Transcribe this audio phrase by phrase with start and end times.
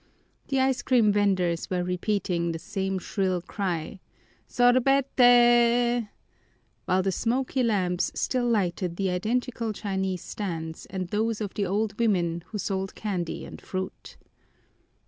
[0.47, 3.99] The ice cream venders were repeating the same shrill cry,
[4.49, 6.09] "Sorbeteee!"
[6.85, 11.99] while the smoky lamps still lighted the identical Chinese stands and those of the old
[11.99, 14.17] women who sold candy and fruit.